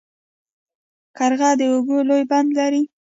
[1.17, 2.83] قرغه د اوبو لوی بند لري.